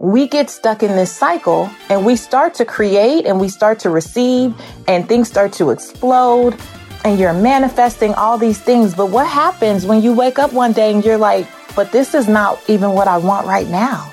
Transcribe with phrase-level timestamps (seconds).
[0.00, 3.90] we get stuck in this cycle and we start to create and we start to
[3.90, 4.54] receive
[4.86, 6.56] and things start to explode
[7.04, 8.94] and you're manifesting all these things.
[8.94, 12.28] But what happens when you wake up one day and you're like, but this is
[12.28, 14.12] not even what I want right now?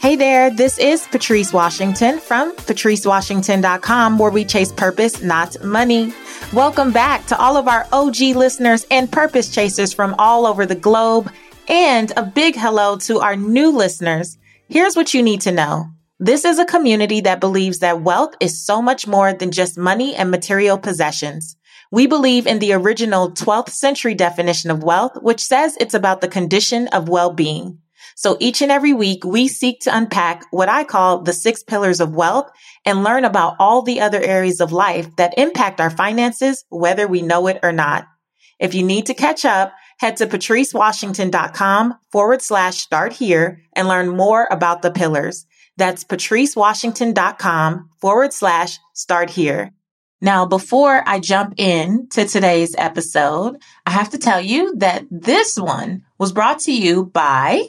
[0.00, 6.14] Hey there, this is Patrice Washington from patricewashington.com where we chase purpose, not money.
[6.54, 10.74] Welcome back to all of our OG listeners and purpose chasers from all over the
[10.74, 11.30] globe.
[11.68, 14.38] And a big hello to our new listeners.
[14.70, 15.90] Here's what you need to know.
[16.18, 20.16] This is a community that believes that wealth is so much more than just money
[20.16, 21.54] and material possessions.
[21.92, 26.28] We believe in the original 12th century definition of wealth, which says it's about the
[26.28, 27.78] condition of well-being.
[28.18, 32.00] So each and every week, we seek to unpack what I call the six pillars
[32.00, 32.50] of wealth
[32.84, 37.22] and learn about all the other areas of life that impact our finances, whether we
[37.22, 38.08] know it or not.
[38.58, 44.08] If you need to catch up, head to patricewashington.com forward slash start here and learn
[44.08, 45.46] more about the pillars.
[45.76, 49.70] That's patricewashington.com forward slash start here.
[50.20, 55.56] Now, before I jump in to today's episode, I have to tell you that this
[55.56, 57.68] one was brought to you by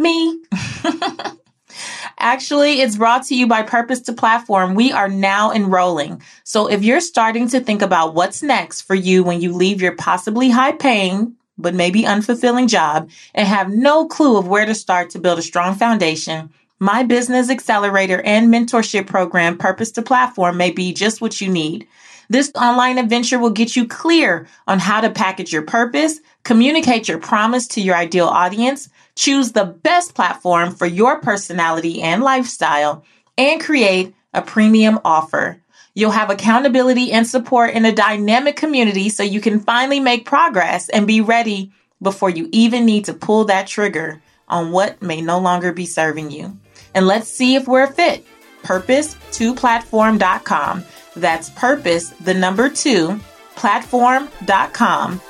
[0.00, 0.42] me.
[2.18, 4.74] Actually, it's brought to you by Purpose 2 Platform.
[4.74, 6.20] We are now enrolling.
[6.44, 9.96] So if you're starting to think about what's next for you when you leave your
[9.96, 15.10] possibly high paying, but maybe unfulfilling job and have no clue of where to start
[15.10, 20.70] to build a strong foundation, my business accelerator and mentorship program, Purpose 2 Platform, may
[20.70, 21.86] be just what you need.
[22.30, 27.18] This online adventure will get you clear on how to package your purpose, communicate your
[27.18, 33.04] promise to your ideal audience, choose the best platform for your personality and lifestyle,
[33.36, 35.60] and create a premium offer.
[35.94, 40.88] You'll have accountability and support in a dynamic community so you can finally make progress
[40.88, 45.40] and be ready before you even need to pull that trigger on what may no
[45.40, 46.56] longer be serving you.
[46.94, 48.24] And let's see if we're a fit.
[48.62, 50.84] Purpose2platform.com.
[51.20, 53.20] That's purpose, the number two,
[53.56, 55.20] platform.com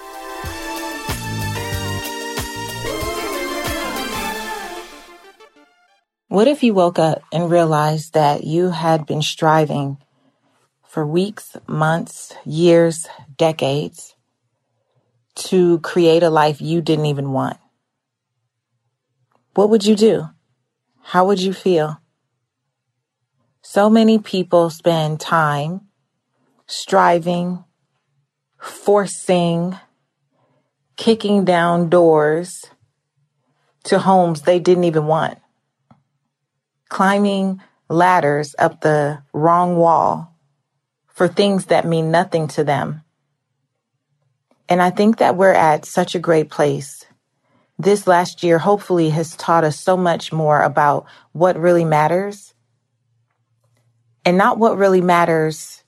[6.31, 9.99] What if you woke up and realized that you had been striving
[10.87, 14.15] for weeks, months, years, decades
[15.35, 17.57] to create a life you didn't even want?
[19.55, 20.29] What would you do?
[21.03, 22.01] How would you feel?
[23.73, 25.83] So many people spend time
[26.67, 27.63] striving,
[28.61, 29.79] forcing,
[30.97, 32.65] kicking down doors
[33.85, 35.39] to homes they didn't even want
[36.89, 40.37] climbing ladders up the wrong wall
[41.07, 43.05] for things that mean nothing to them.
[44.69, 47.07] And I think that we're at such a great place.
[47.79, 52.53] This last year hopefully has taught us so much more about what really matters
[54.31, 55.83] and not what really matters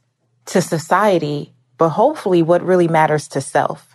[0.46, 3.94] to society, but hopefully what really matters to self.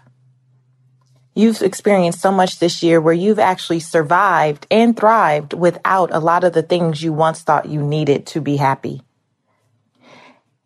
[1.36, 6.46] You've experienced so much this year where you've actually survived and thrived without a lot
[6.46, 9.02] of the things you once thought you needed to be happy.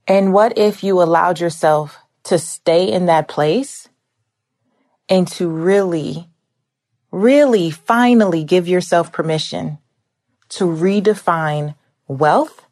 [0.08, 3.90] And what if you allowed yourself to stay in that place
[5.10, 6.30] and to really,
[7.10, 9.80] really finally give yourself permission
[10.50, 11.74] to redefine
[12.08, 12.68] wealth,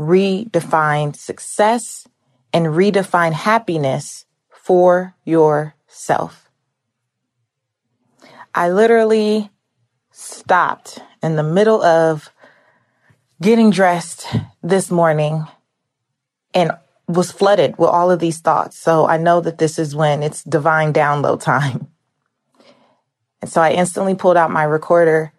[0.00, 2.08] redefine success,
[2.52, 6.50] and redefine happiness for yourself?
[8.54, 9.50] I literally
[10.10, 12.30] stopped in the middle of
[13.40, 14.26] getting dressed
[14.62, 15.46] this morning
[16.54, 16.72] and
[17.06, 18.76] was flooded with all of these thoughts.
[18.76, 21.88] So I know that this is when it's divine download time.
[23.42, 25.32] And so I instantly pulled out my recorder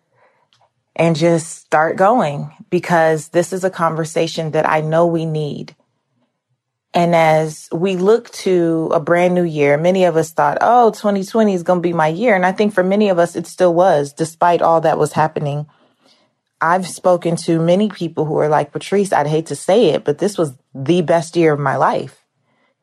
[0.96, 5.76] and just start going because this is a conversation that I know we need.
[6.94, 11.54] And as we look to a brand new year, many of us thought, oh, 2020
[11.54, 12.36] is going to be my year.
[12.36, 15.68] And I think for many of us, it still was, despite all that was happening.
[16.60, 20.18] I've spoken to many people who are like, Patrice, I'd hate to say it, but
[20.18, 22.26] this was the best year of my life.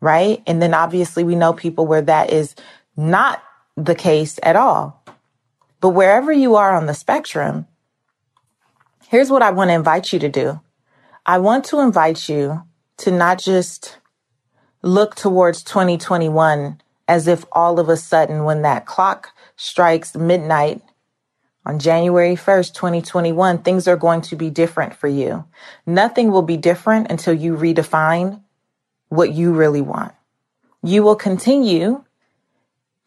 [0.01, 0.43] Right.
[0.47, 2.55] And then obviously we know people where that is
[2.97, 3.43] not
[3.77, 5.05] the case at all.
[5.81, 7.67] But wherever you are on the spectrum,
[9.09, 10.61] here's what I want to invite you to do.
[11.25, 12.63] I want to invite you
[12.99, 13.99] to not just
[14.83, 20.83] look towards 2021 as if all of a sudden when that clock strikes midnight
[21.65, 25.45] on January 1st, 2021, things are going to be different for you.
[25.87, 28.43] Nothing will be different until you redefine
[29.09, 30.13] what you really want.
[30.83, 32.05] You will continue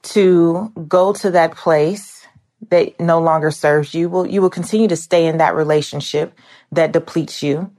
[0.03, 2.20] to go to that place
[2.69, 4.09] that no longer serves you.
[4.09, 6.37] Will you will continue to stay in that relationship
[6.71, 7.71] that depletes you.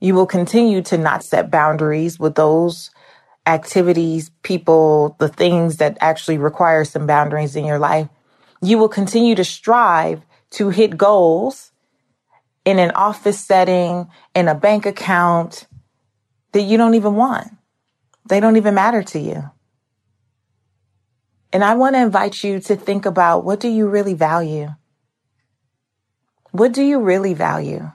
[0.00, 2.90] You will continue to not set boundaries with those
[3.46, 8.08] activities, people, the things that actually require some boundaries in your life.
[8.60, 10.22] You will continue to strive
[10.52, 11.72] to hit goals
[12.64, 15.66] in an office setting, in a bank account
[16.52, 17.48] that you don't even want.
[18.28, 19.50] They don't even matter to you.
[21.54, 24.74] And I want to invite you to think about what do you really value?
[26.50, 27.92] What do you really value?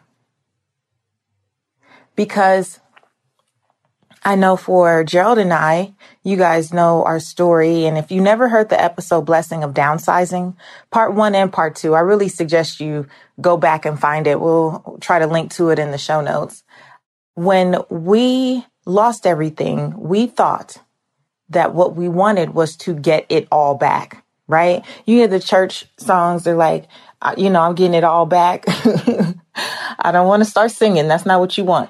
[2.15, 2.79] Because
[4.23, 7.85] I know for Gerald and I, you guys know our story.
[7.85, 10.55] And if you never heard the episode Blessing of Downsizing,
[10.89, 13.07] part one and part two, I really suggest you
[13.41, 14.39] go back and find it.
[14.39, 16.63] We'll try to link to it in the show notes.
[17.35, 20.77] When we lost everything, we thought
[21.49, 24.83] that what we wanted was to get it all back, right?
[25.05, 26.87] You hear the church songs, they're like,
[27.37, 28.65] you know, I'm getting it all back.
[29.99, 31.07] I don't want to start singing.
[31.07, 31.89] That's not what you want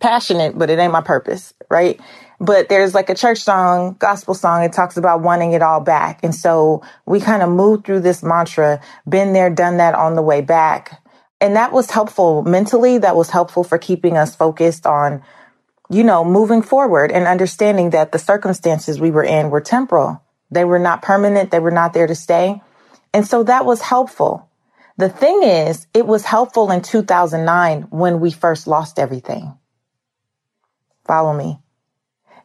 [0.00, 2.00] passionate, but it ain't my purpose, right?
[2.40, 6.20] But there's like a church song, gospel song, it talks about wanting it all back.
[6.24, 10.22] And so we kind of moved through this mantra, been there, done that on the
[10.22, 11.02] way back.
[11.40, 12.98] And that was helpful mentally.
[12.98, 15.22] That was helpful for keeping us focused on,
[15.90, 20.22] you know, moving forward and understanding that the circumstances we were in were temporal.
[20.50, 21.50] They were not permanent.
[21.50, 22.62] They were not there to stay.
[23.12, 24.48] And so that was helpful.
[24.96, 29.56] The thing is, it was helpful in 2009 when we first lost everything.
[31.06, 31.58] Follow me.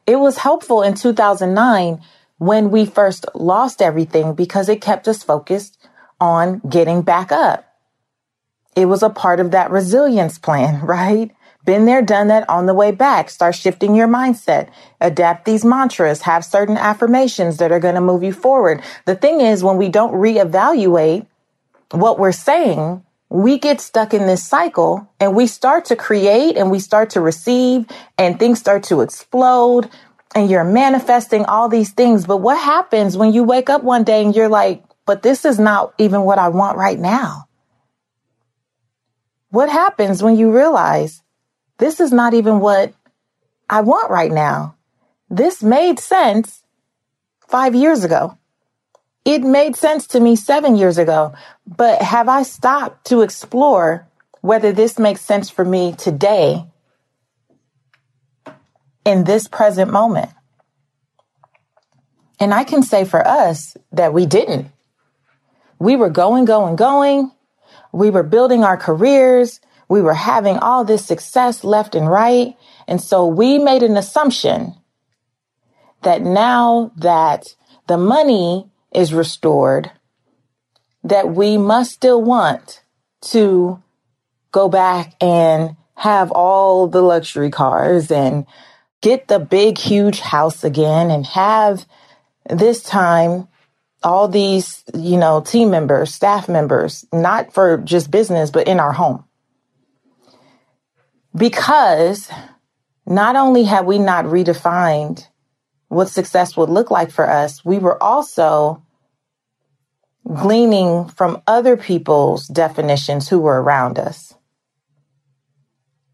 [0.08, 2.02] It was helpful in 2009
[2.38, 5.78] when we first lost everything because it kept us focused
[6.20, 7.66] on getting back up.
[8.76, 11.32] It was a part of that resilience plan, right?
[11.66, 13.30] Been there, done that on the way back.
[13.30, 14.70] Start shifting your mindset.
[15.02, 16.22] Adapt these mantras.
[16.22, 18.84] Have certain affirmations that are going to move you forward.
[19.06, 21.26] The thing is, when we don't reevaluate
[21.92, 26.70] what we're saying, we get stuck in this cycle and we start to create and
[26.70, 29.90] we start to receive and things start to explode
[30.36, 32.28] and you're manifesting all these things.
[32.28, 35.60] But what happens when you wake up one day and you're like, but this is
[35.60, 37.48] not even what I want right now?
[39.50, 41.24] What happens when you realize
[41.78, 42.94] this is not even what
[43.70, 44.76] I want right now?
[45.30, 46.64] This made sense
[47.48, 48.38] five years ago.
[49.26, 51.34] It made sense to me seven years ago,
[51.66, 54.08] but have I stopped to explore
[54.42, 56.66] whether this makes sense for me today
[59.04, 60.30] in this present moment?
[62.40, 64.68] And I can say for us that we didn't.
[65.80, 67.32] We were going, going, going.
[67.92, 69.60] We were building our careers.
[69.88, 72.56] We were having all this success left and right.
[72.88, 74.76] And so we made an assumption
[76.02, 77.56] that now that
[77.88, 79.92] the money is restored,
[81.04, 82.84] that we must still want
[83.22, 83.82] to
[84.52, 88.46] go back and have all the luxury cars and
[89.02, 91.86] get the big, huge house again and have
[92.50, 93.48] this time
[94.04, 98.92] all these, you know, team members, staff members, not for just business, but in our
[98.92, 99.26] home.
[101.36, 102.30] Because
[103.06, 105.28] not only have we not redefined
[105.90, 108.82] what success would look like for us, we were also
[110.34, 114.34] gleaning from other people's definitions who were around us.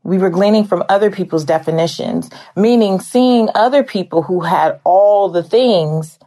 [0.03, 5.43] We were gleaning from other people's definitions, meaning seeing other people who had all the
[5.43, 6.17] things.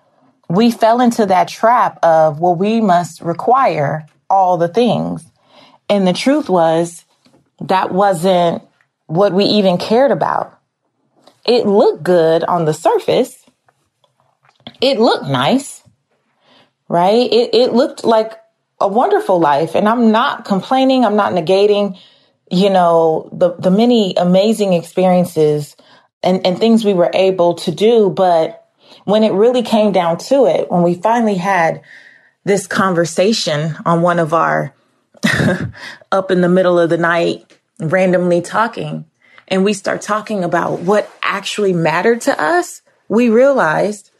[0.48, 5.24] We fell into that trap of, well, we must require all the things.
[5.88, 7.04] And the truth was
[7.60, 8.62] that wasn't
[9.06, 10.58] what we even cared about.
[11.44, 13.44] It looked good on the surface.
[14.80, 15.84] It looked nice
[16.88, 17.32] right?
[17.32, 18.32] It, it looked like
[18.80, 19.74] a wonderful life.
[19.74, 21.04] And I'm not complaining.
[21.04, 21.98] I'm not negating,
[22.50, 25.76] you know, the, the many amazing experiences
[26.22, 28.10] and, and things we were able to do.
[28.10, 28.68] But
[29.04, 31.82] when it really came down to it, when we finally had
[32.44, 34.74] this conversation on one of our
[36.12, 39.06] up in the middle of the night, randomly talking,
[39.48, 44.10] and we start talking about what actually mattered to us, we realized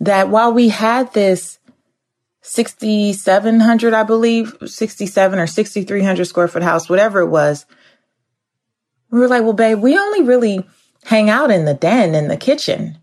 [0.00, 1.58] that while we had this
[2.48, 7.66] 6,700, I believe, 67 or 6,300 square foot house, whatever it was.
[9.10, 10.66] We were like, well, babe, we only really
[11.04, 12.98] hang out in the den in the kitchen.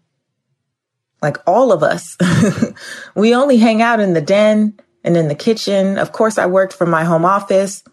[1.21, 2.17] Like all of us.
[3.15, 5.99] we only hang out in the den and in the kitchen.
[5.99, 7.83] Of course, I worked from my home office.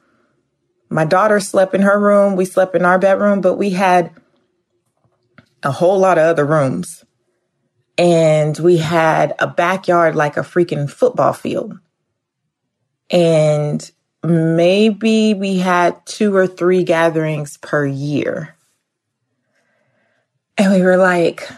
[0.93, 2.37] My daughter slept in her room.
[2.37, 4.13] We slept in our bedroom, but we had
[5.63, 7.05] a whole lot of other rooms.
[7.99, 11.79] and we had a backyard like a freaking football field.
[13.11, 13.91] And
[14.25, 18.57] maybe we had two or three gatherings per year.
[20.59, 21.49] And we were like,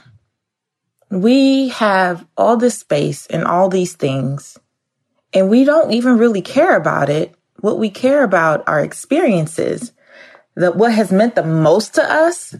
[1.10, 4.58] we have all this space and all these things,
[5.32, 7.34] and we don't even really care about it.
[7.60, 9.92] What we care about are experiences.
[10.56, 12.54] That what has meant the most to us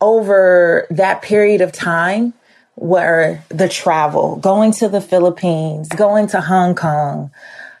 [0.00, 2.34] over that period of time
[2.76, 7.30] were the travel, going to the Philippines, going to Hong Kong,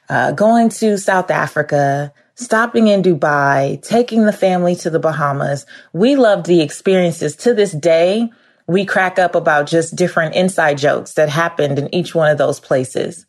[0.08, 5.66] uh, going to South Africa, stopping in Dubai, taking the family to the Bahamas.
[5.92, 7.36] We loved the experiences.
[7.36, 8.30] To this day,
[8.66, 12.60] we crack up about just different inside jokes that happened in each one of those
[12.60, 13.26] places.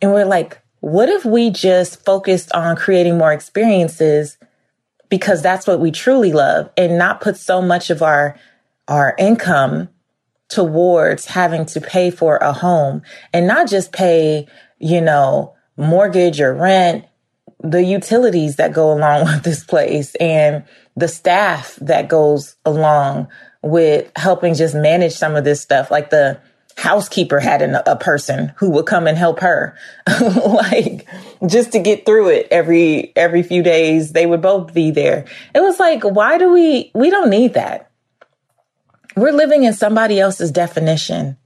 [0.00, 4.38] And we're like, what if we just focused on creating more experiences
[5.08, 8.36] because that's what we truly love and not put so much of our
[8.88, 9.88] our income
[10.48, 16.52] towards having to pay for a home and not just pay, you know, mortgage or
[16.52, 17.04] rent,
[17.62, 20.64] the utilities that go along with this place and
[20.96, 23.28] the staff that goes along
[23.62, 25.90] with helping just manage some of this stuff.
[25.90, 26.40] Like the
[26.80, 29.76] housekeeper had an, a person who would come and help her,
[30.20, 31.06] like
[31.46, 34.12] just to get through it every, every few days.
[34.12, 35.26] They would both be there.
[35.54, 37.90] It was like, why do we, we don't need that
[39.16, 41.36] we're living in somebody else's definition.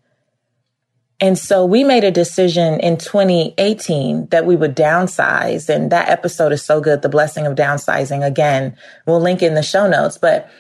[1.21, 5.69] And so we made a decision in 2018 that we would downsize.
[5.69, 7.03] And that episode is so good.
[7.03, 8.27] The blessing of downsizing.
[8.27, 8.77] Again,
[9.07, 10.19] we'll link in the show notes.
[10.19, 10.51] But,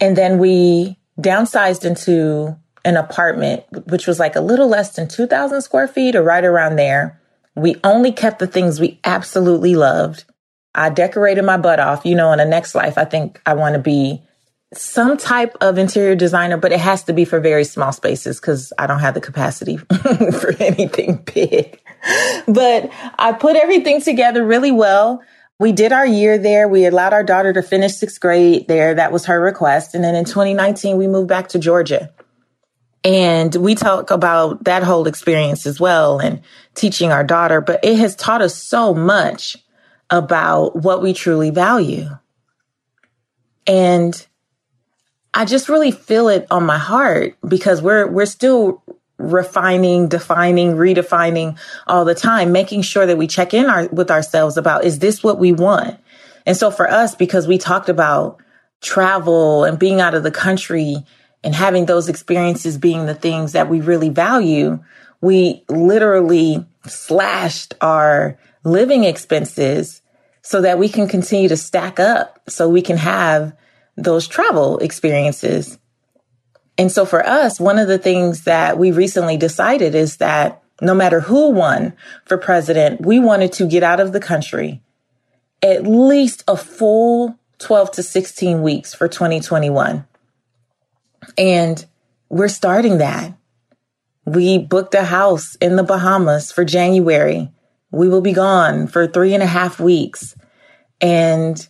[0.00, 5.62] and then we downsized into an apartment, which was like a little less than 2000
[5.62, 7.20] square feet or right around there.
[7.56, 10.24] We only kept the things we absolutely loved.
[10.74, 12.04] I decorated my butt off.
[12.04, 14.22] You know, in the next life, I think I want to be
[14.72, 18.72] some type of interior designer, but it has to be for very small spaces because
[18.78, 21.80] I don't have the capacity for anything big.
[22.46, 25.22] But I put everything together really well.
[25.60, 26.68] We did our year there.
[26.68, 28.94] We allowed our daughter to finish sixth grade there.
[28.94, 29.94] That was her request.
[29.94, 32.12] And then in 2019, we moved back to Georgia.
[33.04, 36.40] And we talk about that whole experience as well and
[36.74, 39.58] teaching our daughter, but it has taught us so much
[40.08, 42.08] about what we truly value.
[43.66, 44.26] And
[45.34, 48.82] I just really feel it on my heart because we're we're still
[49.18, 54.56] refining, defining, redefining all the time, making sure that we check in our, with ourselves
[54.56, 55.98] about is this what we want?
[56.46, 58.40] And so for us, because we talked about
[58.80, 60.96] travel and being out of the country
[61.44, 64.82] and having those experiences being the things that we really value,
[65.20, 70.00] we literally slashed our living expenses
[70.42, 73.54] so that we can continue to stack up so we can have
[73.96, 75.78] those travel experiences.
[76.76, 80.94] And so for us, one of the things that we recently decided is that no
[80.94, 84.82] matter who won for president, we wanted to get out of the country
[85.62, 90.06] at least a full 12 to 16 weeks for 2021.
[91.36, 91.84] And
[92.28, 93.34] we're starting that.
[94.26, 97.50] We booked a house in the Bahamas for January.
[97.90, 100.34] We will be gone for three and a half weeks.
[101.00, 101.66] And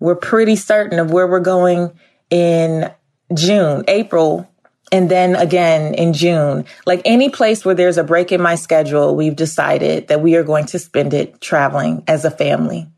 [0.00, 1.92] we're pretty certain of where we're going
[2.30, 2.90] in
[3.34, 4.50] June, April,
[4.90, 6.64] and then again in June.
[6.86, 10.42] Like any place where there's a break in my schedule, we've decided that we are
[10.42, 12.88] going to spend it traveling as a family.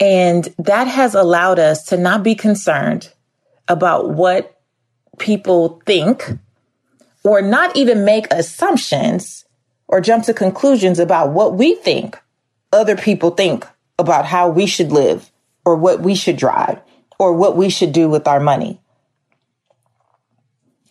[0.00, 3.12] And that has allowed us to not be concerned
[3.68, 4.58] about what
[5.18, 6.38] people think
[7.24, 9.44] or not even make assumptions
[9.88, 12.18] or jump to conclusions about what we think
[12.72, 13.66] other people think
[13.98, 15.30] about how we should live
[15.64, 16.80] or what we should drive
[17.18, 18.80] or what we should do with our money.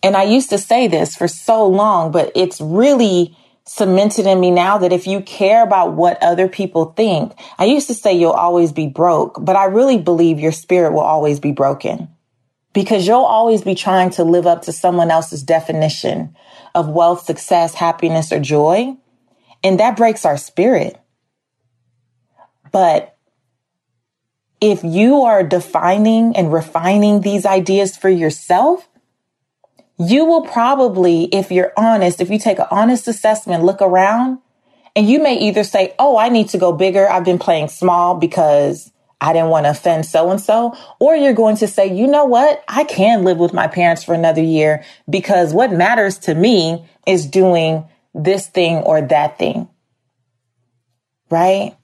[0.02, 4.50] And I used to say this for so long, but it's really cemented in me
[4.50, 8.32] now that if you care about what other people think, I used to say you'll
[8.32, 12.13] always be broke, but I really believe your spirit will always be broken
[12.74, 16.36] because you'll always be trying to live up to someone else's definition
[16.74, 18.96] of wealth, success, happiness, or joy.
[19.62, 21.00] And that breaks our spirit.
[22.72, 23.16] But
[24.60, 28.88] if you are defining and refining these ideas for yourself,
[29.96, 34.38] you will probably, if you're honest, if you take an honest assessment, look around,
[34.96, 37.08] and you may either say, Oh, I need to go bigger.
[37.08, 38.90] I've been playing small because
[39.24, 40.76] I didn't want to offend so and so.
[40.98, 42.62] Or you're going to say, you know what?
[42.68, 47.26] I can live with my parents for another year because what matters to me is
[47.26, 49.68] doing this thing or that thing.
[51.30, 51.76] Right?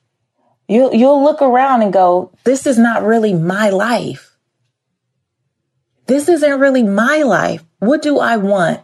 [0.71, 4.37] you you'll look around and go, this is not really my life.
[6.07, 7.65] this isn't really my life.
[7.79, 8.81] What do I want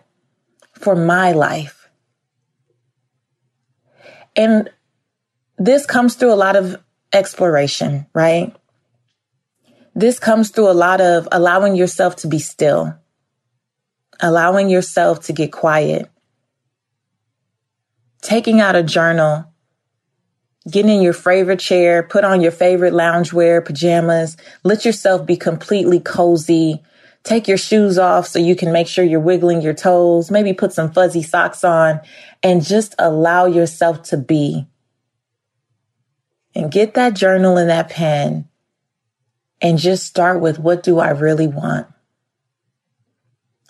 [0.72, 1.88] for my life?
[4.36, 4.70] And
[5.58, 6.82] this comes through a lot of
[7.16, 8.54] exploration, right?
[9.94, 12.94] This comes through a lot of allowing yourself to be still,
[14.20, 16.10] allowing yourself to get quiet,
[18.20, 19.50] taking out a journal,
[20.70, 26.00] getting in your favorite chair, put on your favorite loungewear, pajamas, let yourself be completely
[26.00, 26.82] cozy.
[27.22, 30.72] Take your shoes off so you can make sure you're wiggling your toes, maybe put
[30.72, 32.00] some fuzzy socks on
[32.40, 34.66] and just allow yourself to be.
[36.56, 38.48] And get that journal and that pen
[39.60, 41.86] and just start with what do I really want?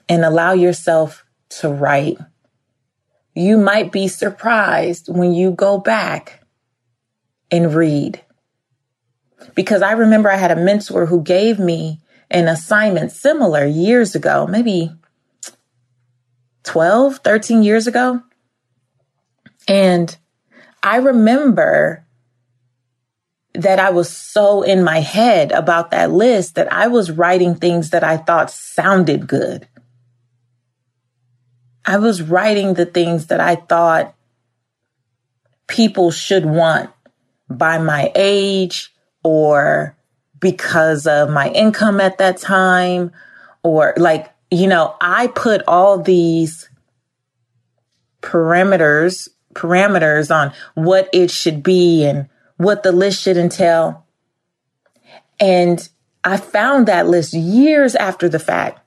[0.09, 2.17] And allow yourself to write.
[3.35, 6.45] You might be surprised when you go back
[7.51, 8.23] and read.
[9.57, 12.01] Because I remember I had a mentor who gave me
[12.31, 14.93] an assignment similar years ago, maybe
[16.63, 18.23] 12, 13 years ago.
[19.67, 20.17] And
[20.85, 22.06] I remember
[23.57, 27.91] that I was so in my head about that list that I was writing things
[27.91, 29.67] that I thought sounded good.
[31.85, 34.15] I was writing the things that I thought
[35.69, 36.91] people should want
[37.49, 39.97] by my age or
[40.41, 43.13] because of my income at that time
[43.63, 46.69] or like, you know, I put all these
[48.21, 54.07] parameters, parameters on what it should be and what the list should entail.
[55.39, 55.87] And
[56.25, 58.81] I found that list years after the fact.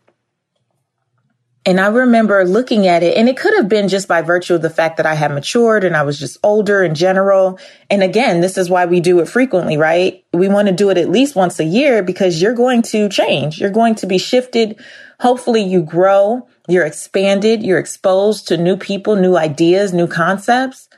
[1.66, 4.62] And I remember looking at it, and it could have been just by virtue of
[4.62, 7.60] the fact that I had matured and I was just older in general.
[7.90, 10.24] And again, this is why we do it frequently, right?
[10.34, 13.60] We want to do it at least once a year because you're going to change.
[13.60, 14.80] You're going to be shifted.
[15.20, 20.90] Hopefully, you grow, you're expanded, you're exposed to new people, new ideas, new concepts.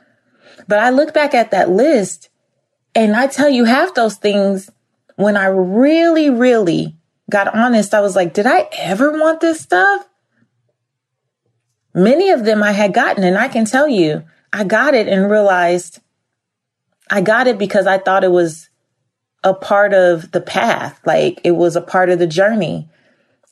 [0.68, 2.30] But I look back at that list
[2.94, 4.70] and I tell you, half those things,
[5.16, 6.96] when I really, really
[7.30, 10.06] got honest, I was like, did I ever want this stuff?
[11.94, 15.30] Many of them I had gotten, and I can tell you, I got it and
[15.30, 16.00] realized
[17.10, 18.70] I got it because I thought it was
[19.44, 21.00] a part of the path.
[21.04, 22.88] Like it was a part of the journey.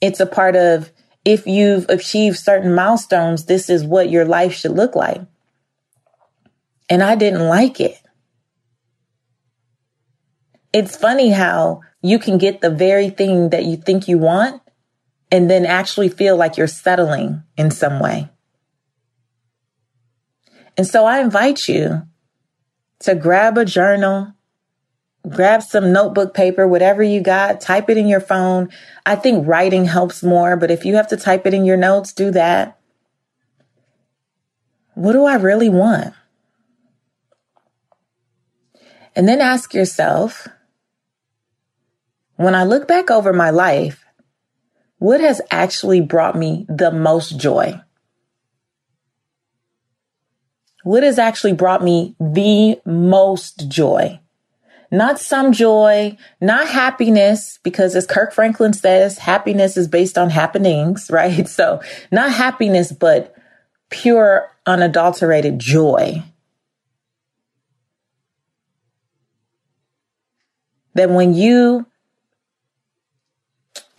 [0.00, 0.90] It's a part of
[1.24, 5.20] if you've achieved certain milestones, this is what your life should look like.
[6.88, 7.99] And I didn't like it.
[10.72, 14.62] It's funny how you can get the very thing that you think you want
[15.30, 18.28] and then actually feel like you're settling in some way.
[20.76, 22.02] And so I invite you
[23.00, 24.34] to grab a journal,
[25.28, 28.70] grab some notebook paper, whatever you got, type it in your phone.
[29.04, 32.12] I think writing helps more, but if you have to type it in your notes,
[32.12, 32.78] do that.
[34.94, 36.14] What do I really want?
[39.14, 40.46] And then ask yourself,
[42.40, 44.02] when I look back over my life,
[44.96, 47.78] what has actually brought me the most joy?
[50.82, 54.20] What has actually brought me the most joy?
[54.90, 61.10] Not some joy, not happiness, because as Kirk Franklin says, happiness is based on happenings,
[61.12, 61.46] right?
[61.46, 63.34] So not happiness, but
[63.90, 66.22] pure, unadulterated joy.
[70.94, 71.86] That when you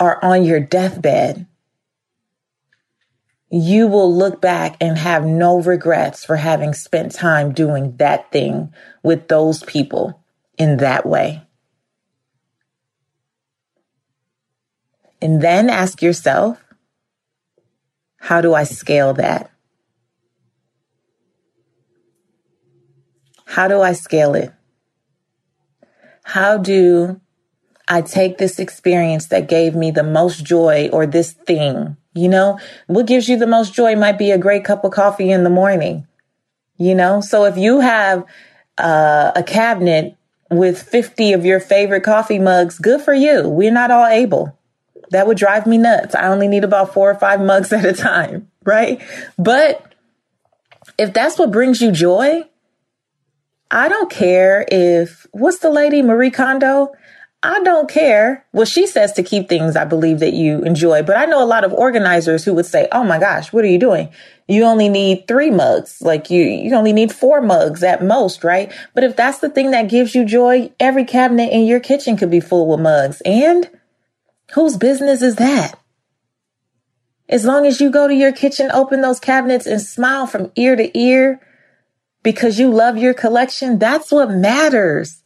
[0.02, 1.46] are on your deathbed,
[3.52, 8.74] you will look back and have no regrets for having spent time doing that thing
[9.04, 10.20] with those people
[10.58, 11.44] in that way.
[15.22, 16.58] And then ask yourself,
[18.18, 19.52] how do I scale that?
[23.46, 24.52] How do I scale it?
[26.24, 27.22] How do
[27.92, 32.58] I take this experience that gave me the most joy or this thing, you know,
[32.88, 35.50] what gives you the most joy might be a great cup of coffee in the
[35.50, 36.08] morning,
[36.78, 37.20] you know?
[37.20, 38.24] So if you have
[38.78, 40.16] uh, a cabinet
[40.50, 43.50] with 50 of your favorite coffee mugs, good for you.
[43.50, 44.58] We're not all able.
[45.10, 46.16] That would drive me nuts.
[46.16, 49.02] I only need about four or five mugs at a time, right?
[49.38, 49.94] But
[50.98, 52.44] if that's what brings you joy,
[53.70, 56.94] I don't care if, what's the lady, Marie Kondo?
[57.44, 58.46] I don't care.
[58.54, 61.46] Well, she says to keep things I believe that you enjoy, but I know a
[61.46, 64.10] lot of organizers who would say, "Oh my gosh, what are you doing?
[64.48, 66.02] You only need 3 mugs.
[66.02, 69.72] Like you you only need 4 mugs at most, right?" But if that's the thing
[69.72, 73.22] that gives you joy, every cabinet in your kitchen could be full with mugs.
[73.26, 73.68] And
[74.54, 75.80] whose business is that?
[77.28, 80.76] As long as you go to your kitchen, open those cabinets and smile from ear
[80.76, 81.40] to ear
[82.22, 85.21] because you love your collection, that's what matters.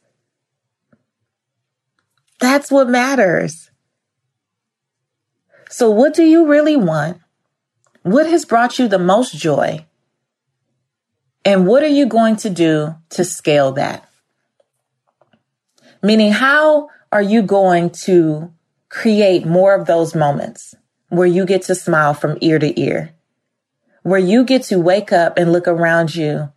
[2.39, 3.69] That's what matters.
[5.69, 7.19] So, what do you really want?
[8.03, 9.85] What has brought you the most joy?
[11.43, 14.07] And what are you going to do to scale that?
[16.01, 18.53] Meaning, how are you going to
[18.89, 20.75] create more of those moments
[21.09, 23.11] where you get to smile from ear to ear,
[24.03, 26.51] where you get to wake up and look around you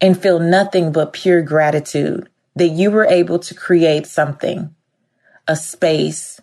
[0.00, 4.74] and feel nothing but pure gratitude that you were able to create something,
[5.46, 6.40] a space,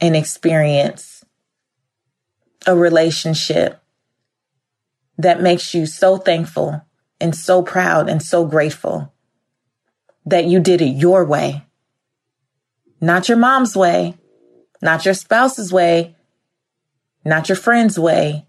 [0.00, 1.24] an experience,
[2.66, 3.80] a relationship
[5.18, 6.84] that makes you so thankful
[7.20, 9.12] and so proud and so grateful
[10.26, 11.64] that you did it your way,
[13.00, 14.16] not your mom's way,
[14.82, 16.16] not your spouse's way,
[17.24, 18.46] not your friend's way,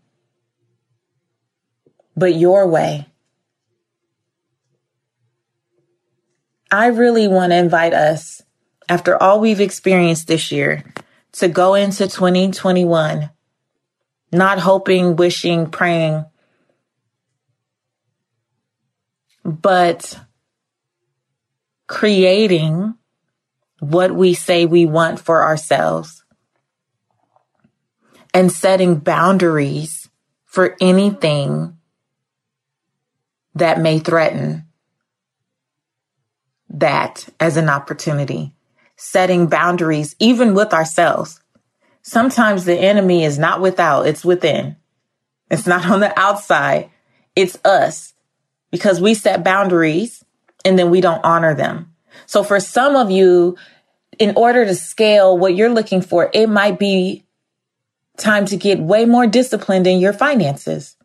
[2.15, 3.07] but your way.
[6.69, 8.41] I really want to invite us,
[8.89, 10.83] after all we've experienced this year,
[11.33, 13.29] to go into 2021
[14.31, 16.25] not hoping, wishing, praying,
[19.43, 20.19] but
[21.87, 22.95] creating
[23.79, 26.23] what we say we want for ourselves
[28.33, 30.09] and setting boundaries
[30.45, 31.77] for anything
[33.55, 34.65] that may threaten
[36.69, 38.53] that as an opportunity.
[38.97, 41.39] Setting boundaries, even with ourselves.
[42.01, 44.75] Sometimes the enemy is not without, it's within.
[45.49, 46.89] It's not on the outside.
[47.35, 48.13] It's us
[48.71, 50.23] because we set boundaries
[50.65, 51.93] and then we don't honor them.
[52.25, 53.57] So for some of you,
[54.19, 57.23] in order to scale what you're looking for, it might be
[58.17, 60.95] time to get way more disciplined in your finances.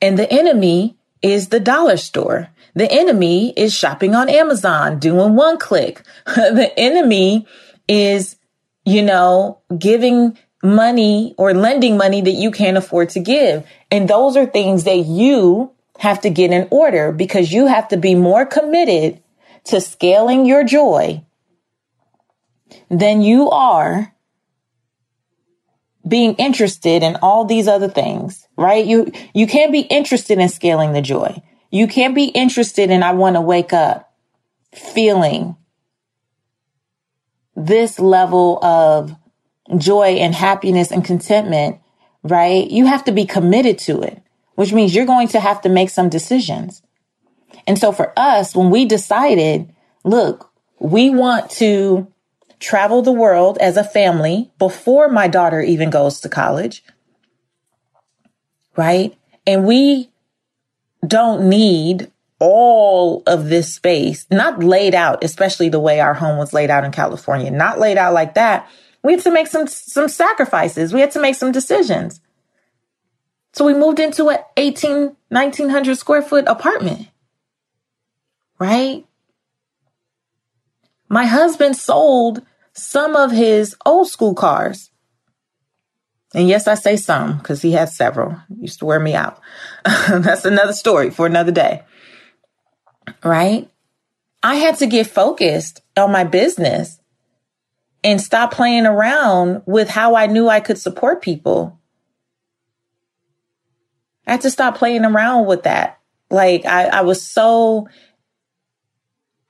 [0.00, 2.48] And the enemy is the dollar store.
[2.76, 6.02] The enemy is shopping on Amazon, doing one click.
[6.26, 7.46] the enemy
[7.88, 8.36] is,
[8.84, 13.66] you know, giving money or lending money that you can't afford to give.
[13.90, 17.96] And those are things that you have to get in order because you have to
[17.96, 19.22] be more committed
[19.64, 21.24] to scaling your joy
[22.90, 24.12] than you are
[26.06, 28.84] being interested in all these other things, right?
[28.84, 31.42] You, you can't be interested in scaling the joy.
[31.70, 34.12] You can't be interested in, I want to wake up
[34.74, 35.56] feeling
[37.54, 39.14] this level of
[39.78, 41.78] joy and happiness and contentment,
[42.22, 42.70] right?
[42.70, 44.22] You have to be committed to it
[44.56, 46.82] which means you're going to have to make some decisions.
[47.66, 50.50] And so for us, when we decided, look,
[50.80, 52.12] we want to
[52.58, 56.82] travel the world as a family before my daughter even goes to college,
[58.76, 59.16] right?
[59.46, 60.10] And we
[61.06, 66.52] don't need all of this space, not laid out, especially the way our home was
[66.52, 68.68] laid out in California, not laid out like that.
[69.02, 70.92] We had to make some, some sacrifices.
[70.92, 72.20] We had to make some decisions.
[73.52, 77.08] So we moved into an 18, 1900 square foot apartment.
[78.58, 79.06] Right?
[81.08, 82.42] My husband sold
[82.72, 84.90] some of his old school cars.
[86.36, 88.36] And yes, I say some because he has several.
[88.48, 89.40] He used to wear me out.
[89.84, 91.82] That's another story for another day.
[93.24, 93.68] Right?
[94.42, 97.00] I had to get focused on my business
[98.04, 101.76] and stop playing around with how I knew I could support people
[104.26, 106.00] I had to stop playing around with that.
[106.30, 107.88] Like I, I was so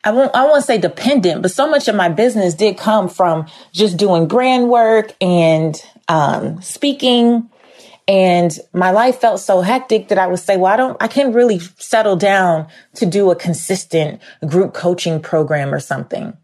[0.04, 3.46] I won't I won't say dependent, but so much of my business did come from
[3.72, 7.50] just doing brand work and um, speaking.
[8.08, 11.34] And my life felt so hectic that I would say, well, I don't, I can't
[11.34, 16.36] really settle down to do a consistent group coaching program or something.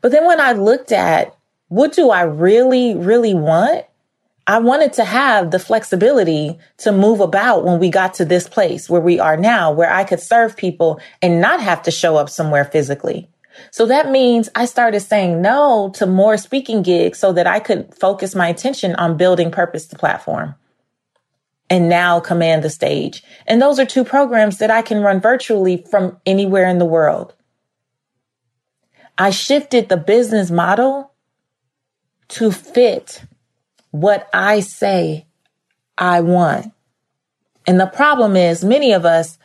[0.00, 1.34] But then when I looked at
[1.68, 3.84] what do I really, really want?
[4.46, 8.88] I wanted to have the flexibility to move about when we got to this place
[8.88, 12.30] where we are now, where I could serve people and not have to show up
[12.30, 13.28] somewhere physically.
[13.70, 17.94] So that means I started saying no to more speaking gigs so that I could
[17.94, 20.54] focus my attention on building purpose 2 platform
[21.70, 23.22] and now command the stage.
[23.46, 27.34] And those are two programs that I can run virtually from anywhere in the world.
[29.18, 31.12] I shifted the business model
[32.28, 33.22] to fit
[33.90, 35.26] what I say
[35.96, 36.72] I want.
[37.66, 39.38] And the problem is many of us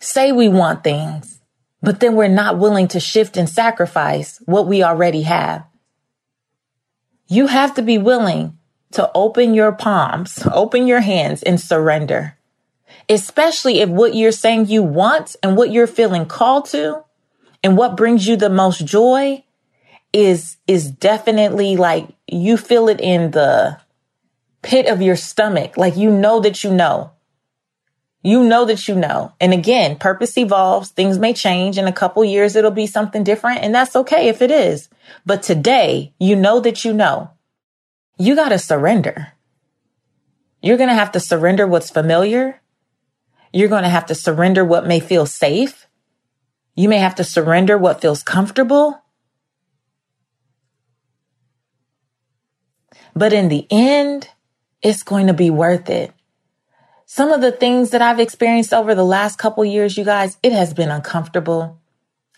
[0.00, 1.39] say we want things,
[1.82, 5.64] but then we're not willing to shift and sacrifice what we already have.
[7.26, 8.58] You have to be willing
[8.92, 12.36] to open your palms, open your hands and surrender.
[13.08, 17.04] Especially if what you're saying you want and what you're feeling called to
[17.62, 19.44] and what brings you the most joy
[20.12, 23.78] is, is definitely like you feel it in the
[24.62, 25.76] pit of your stomach.
[25.76, 27.12] Like you know that you know.
[28.22, 29.32] You know that you know.
[29.40, 30.90] And again, purpose evolves.
[30.90, 31.78] Things may change.
[31.78, 33.62] In a couple years, it'll be something different.
[33.62, 34.88] And that's okay if it is.
[35.24, 37.30] But today, you know that you know.
[38.18, 39.32] You got to surrender.
[40.60, 42.60] You're going to have to surrender what's familiar.
[43.52, 45.86] You're going to have to surrender what may feel safe.
[46.74, 49.02] You may have to surrender what feels comfortable.
[53.14, 54.28] But in the end,
[54.82, 56.12] it's going to be worth it
[57.12, 60.52] some of the things that I've experienced over the last couple years, you guys, it
[60.52, 61.76] has been uncomfortable.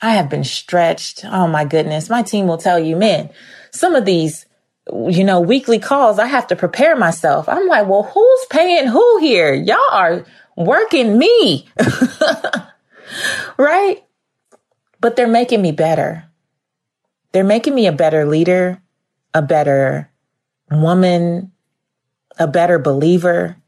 [0.00, 1.26] I have been stretched.
[1.26, 2.08] Oh my goodness.
[2.08, 3.28] My team will tell you, man,
[3.70, 4.46] some of these,
[4.90, 7.50] you know, weekly calls, I have to prepare myself.
[7.50, 9.52] I'm like, well, who's paying who here?
[9.52, 10.24] Y'all are
[10.56, 11.68] working me.
[13.58, 14.02] right?
[15.02, 16.24] But they're making me better.
[17.32, 18.80] They're making me a better leader,
[19.34, 20.10] a better
[20.70, 21.52] woman,
[22.38, 23.58] a better believer,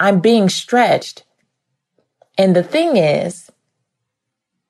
[0.00, 1.24] I'm being stretched.
[2.38, 3.50] And the thing is,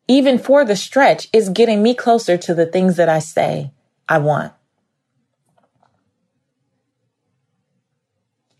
[0.08, 3.70] even for the stretch, is getting me closer to the things that I say
[4.08, 4.52] I want.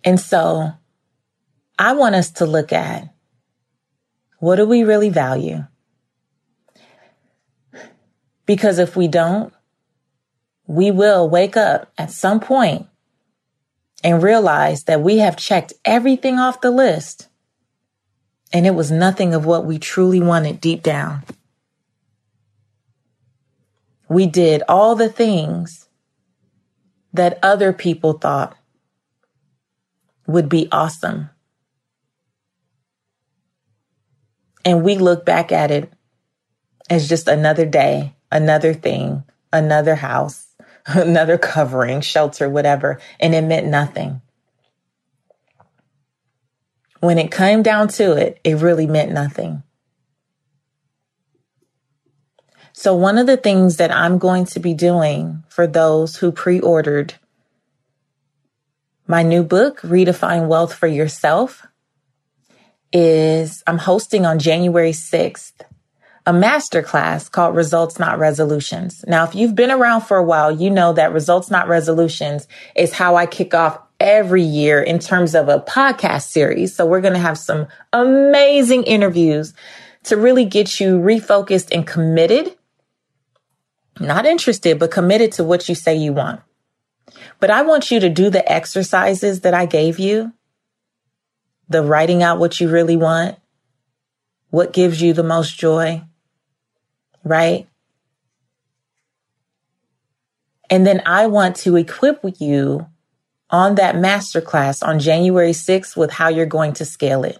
[0.04, 0.70] And so
[1.76, 3.12] I want us to look at
[4.38, 5.66] what do we really value?
[8.46, 9.52] Because if we don't,
[10.66, 12.86] we will wake up at some point
[14.02, 17.28] and realize that we have checked everything off the list
[18.52, 21.22] and it was nothing of what we truly wanted deep down.
[24.08, 25.88] We did all the things
[27.12, 28.56] that other people thought
[30.26, 31.30] would be awesome.
[34.64, 35.92] And we look back at it
[36.88, 40.49] as just another day, another thing, another house,
[40.94, 44.20] another covering, shelter, whatever, and it meant nothing.
[47.00, 49.62] When it came down to it, it really meant nothing.
[52.72, 56.60] So, one of the things that I'm going to be doing for those who pre
[56.60, 57.14] ordered
[59.06, 61.66] my new book, Redefine Wealth for Yourself,
[62.92, 65.52] is I'm hosting on January 6th
[66.30, 69.04] a masterclass called Results Not Resolutions.
[69.08, 72.92] Now, if you've been around for a while, you know that Results Not Resolutions is
[72.92, 76.72] how I kick off every year in terms of a podcast series.
[76.72, 79.54] So we're going to have some amazing interviews
[80.04, 82.56] to really get you refocused and committed.
[83.98, 86.42] Not interested, but committed to what you say you want.
[87.40, 90.32] But I want you to do the exercises that I gave you.
[91.68, 93.36] The writing out what you really want.
[94.50, 96.04] What gives you the most joy?
[97.24, 97.66] Right?
[100.68, 102.86] And then I want to equip you
[103.50, 107.38] on that masterclass on January 6th with how you're going to scale it.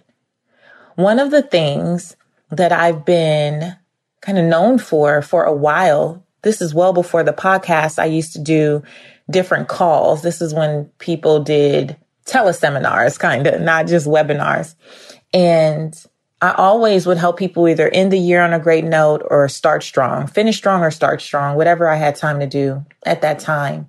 [0.95, 2.17] One of the things
[2.49, 3.77] that I've been
[4.19, 8.33] kind of known for for a while, this is well before the podcast, I used
[8.33, 8.83] to do
[9.29, 10.21] different calls.
[10.21, 14.75] This is when people did teleseminars, kind of, not just webinars.
[15.33, 15.95] And
[16.41, 19.83] I always would help people either end the year on a great note or start
[19.83, 23.87] strong, finish strong or start strong, whatever I had time to do at that time.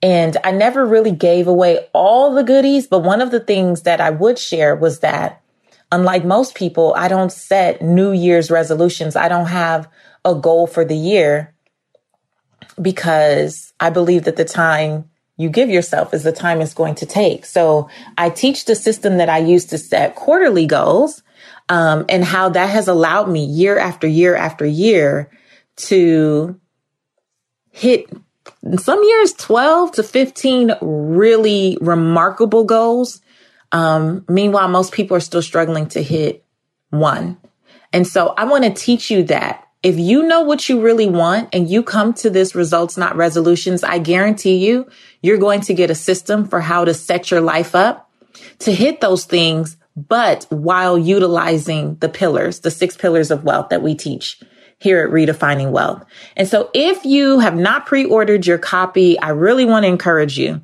[0.00, 4.00] And I never really gave away all the goodies, but one of the things that
[4.00, 5.42] I would share was that
[5.90, 9.16] unlike most people, I don't set New Year's resolutions.
[9.16, 9.88] I don't have
[10.24, 11.52] a goal for the year
[12.80, 17.06] because I believe that the time you give yourself is the time it's going to
[17.06, 17.44] take.
[17.44, 21.22] So I teach the system that I use to set quarterly goals
[21.72, 25.30] um, and how that has allowed me year after year after year
[25.76, 26.60] to
[27.70, 28.10] hit
[28.76, 33.22] some years 12 to 15 really remarkable goals.
[33.72, 36.44] Um, meanwhile, most people are still struggling to hit
[36.90, 37.38] one.
[37.90, 41.48] And so I want to teach you that if you know what you really want
[41.54, 44.90] and you come to this results, not resolutions, I guarantee you,
[45.22, 48.10] you're going to get a system for how to set your life up
[48.58, 53.82] to hit those things but while utilizing the pillars, the six pillars of wealth that
[53.82, 54.40] we teach
[54.78, 56.04] here at Redefining Wealth.
[56.36, 60.60] And so if you have not pre-ordered your copy, I really want to encourage you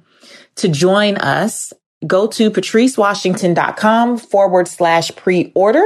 [0.56, 1.72] to join us.
[2.06, 5.84] Go to patricewashington.com forward slash pre-order,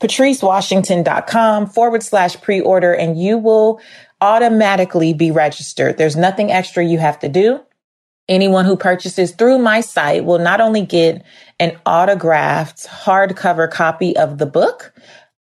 [0.00, 3.80] patricewashington.com forward slash pre-order, and you will
[4.20, 5.98] automatically be registered.
[5.98, 7.60] There's nothing extra you have to do.
[8.28, 11.24] Anyone who purchases through my site will not only get
[11.58, 14.94] an autographed hardcover copy of the book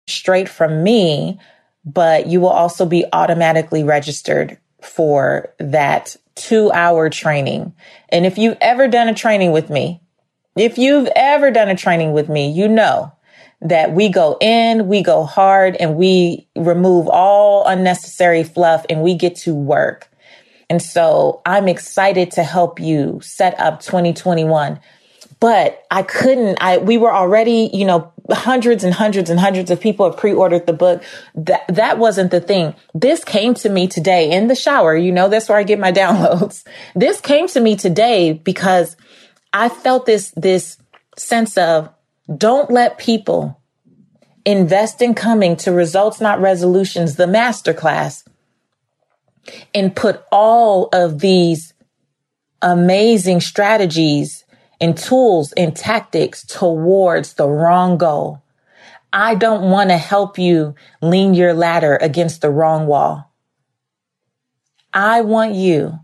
[0.07, 1.39] straight from me,
[1.85, 7.73] but you will also be automatically registered for that two hour training.
[8.09, 10.01] And if you've ever done a training with me,
[10.55, 13.11] if you've ever done a training with me, you know
[13.61, 19.15] that we go in, we go hard and we remove all unnecessary fluff and we
[19.15, 20.08] get to work.
[20.69, 24.79] And so I'm excited to help you set up 2021.
[25.39, 29.79] But I couldn't, I, we were already, you know, hundreds and hundreds and hundreds of
[29.79, 31.01] people have pre-ordered the book.
[31.33, 32.75] That, that wasn't the thing.
[32.93, 34.95] This came to me today in the shower.
[34.95, 36.65] You know, that's where I get my downloads.
[36.93, 38.97] This came to me today because
[39.53, 40.77] I felt this, this
[41.17, 41.89] sense of
[42.37, 43.59] don't let people
[44.45, 48.23] invest in coming to results, not resolutions, the masterclass
[49.73, 51.73] and put all of these
[52.61, 54.45] amazing strategies
[54.81, 58.41] and tools and tactics towards the wrong goal.
[59.11, 63.33] I don't want to help you lean your ladder against the wrong wall.
[64.93, 65.99] I want you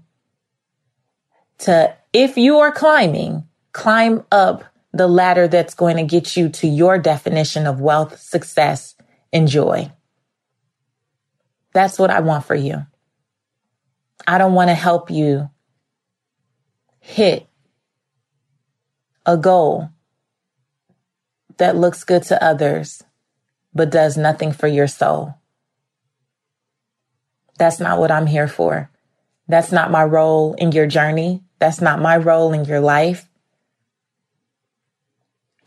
[1.59, 6.67] to, if you are climbing, climb up the ladder that's going to get you to
[6.67, 8.95] your definition of wealth, success,
[9.33, 9.91] and joy.
[11.73, 12.85] That's what I want for you.
[14.27, 15.49] I don't want to help you
[16.99, 17.47] hit
[19.25, 19.89] a goal
[21.57, 23.03] that looks good to others,
[23.73, 25.35] but does nothing for your soul.
[27.57, 28.89] That's not what I'm here for.
[29.47, 31.43] That's not my role in your journey.
[31.59, 33.29] That's not my role in your life.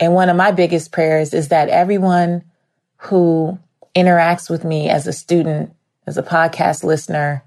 [0.00, 2.44] And one of my biggest prayers is that everyone
[2.96, 3.58] who
[3.94, 5.74] interacts with me as a student,
[6.06, 7.42] as a podcast listener,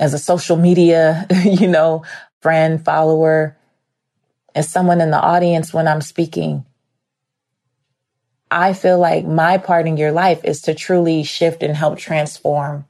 [0.00, 2.04] as a social media, you know,
[2.40, 3.56] friend, follower,
[4.54, 6.64] as someone in the audience when I'm speaking.
[8.50, 12.86] I feel like my part in your life is to truly shift and help transform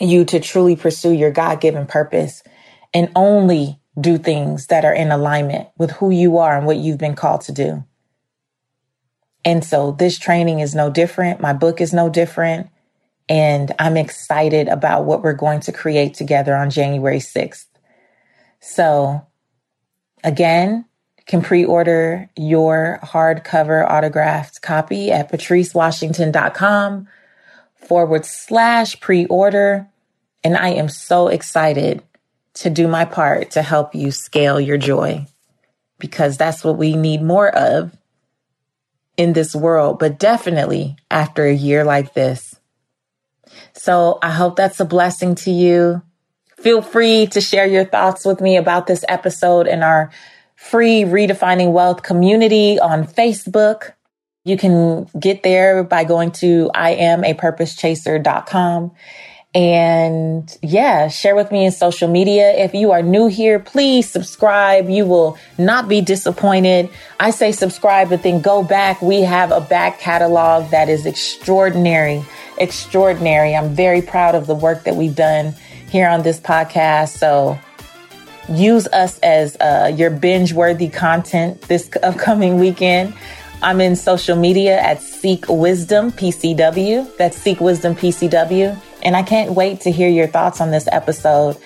[0.00, 2.42] you to truly pursue your God given purpose
[2.94, 6.98] and only do things that are in alignment with who you are and what you've
[6.98, 7.84] been called to do.
[9.44, 11.40] And so this training is no different.
[11.40, 12.68] My book is no different.
[13.28, 17.66] And I'm excited about what we're going to create together on January 6th.
[18.60, 19.26] So
[20.24, 20.86] again,
[21.26, 27.06] can pre-order your hardcover autographed copy at patricewashington.com
[27.76, 29.86] forward slash pre-order.
[30.42, 32.02] And I am so excited
[32.54, 35.26] to do my part to help you scale your joy
[35.98, 37.94] because that's what we need more of
[39.16, 42.57] in this world, but definitely after a year like this.
[43.78, 46.02] So I hope that's a blessing to you.
[46.58, 50.10] Feel free to share your thoughts with me about this episode in our
[50.56, 53.92] free Redefining Wealth community on Facebook.
[54.44, 58.90] You can get there by going to iamapurposechaser.com.
[59.54, 62.52] And yeah, share with me in social media.
[62.52, 64.90] If you are new here, please subscribe.
[64.90, 66.90] You will not be disappointed.
[67.18, 69.00] I say subscribe, but then go back.
[69.00, 72.24] We have a back catalog that is extraordinary
[72.60, 73.54] extraordinary.
[73.54, 75.54] I'm very proud of the work that we've done
[75.90, 77.18] here on this podcast.
[77.18, 77.58] So
[78.48, 83.14] use us as uh, your binge worthy content this upcoming weekend.
[83.60, 87.16] I'm in social media at Seek Wisdom PCW.
[87.16, 88.80] That's Seek Wisdom PCW.
[89.02, 91.56] And I can't wait to hear your thoughts on this episode.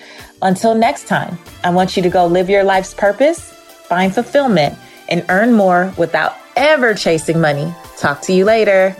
[0.41, 4.77] Until next time, I want you to go live your life's purpose, find fulfillment,
[5.07, 7.73] and earn more without ever chasing money.
[7.97, 8.95] Talk to you later.